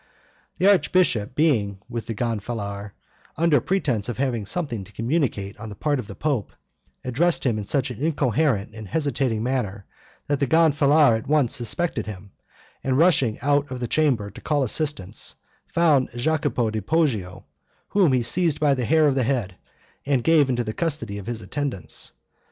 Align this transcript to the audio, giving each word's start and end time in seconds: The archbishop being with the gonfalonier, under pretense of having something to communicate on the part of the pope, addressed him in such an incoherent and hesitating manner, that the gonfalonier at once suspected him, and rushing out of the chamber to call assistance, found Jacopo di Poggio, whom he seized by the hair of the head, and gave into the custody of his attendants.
The 0.57 0.65
archbishop 0.67 1.35
being 1.35 1.77
with 1.87 2.07
the 2.07 2.15
gonfalonier, 2.15 2.93
under 3.37 3.61
pretense 3.61 4.09
of 4.09 4.17
having 4.17 4.47
something 4.47 4.83
to 4.83 4.91
communicate 4.91 5.55
on 5.59 5.69
the 5.69 5.75
part 5.75 5.99
of 5.99 6.07
the 6.07 6.15
pope, 6.15 6.53
addressed 7.05 7.43
him 7.45 7.59
in 7.59 7.65
such 7.65 7.91
an 7.91 7.99
incoherent 7.99 8.73
and 8.73 8.87
hesitating 8.87 9.43
manner, 9.43 9.85
that 10.25 10.39
the 10.39 10.47
gonfalonier 10.47 11.17
at 11.19 11.27
once 11.27 11.53
suspected 11.55 12.07
him, 12.07 12.31
and 12.83 12.97
rushing 12.97 13.39
out 13.41 13.69
of 13.69 13.79
the 13.79 13.87
chamber 13.87 14.31
to 14.31 14.41
call 14.41 14.63
assistance, 14.63 15.35
found 15.67 16.09
Jacopo 16.15 16.71
di 16.71 16.81
Poggio, 16.81 17.43
whom 17.89 18.11
he 18.11 18.23
seized 18.23 18.59
by 18.59 18.73
the 18.73 18.85
hair 18.85 19.05
of 19.07 19.13
the 19.13 19.21
head, 19.23 19.53
and 20.07 20.23
gave 20.23 20.49
into 20.49 20.63
the 20.63 20.73
custody 20.73 21.19
of 21.19 21.27
his 21.27 21.43
attendants. 21.43 22.11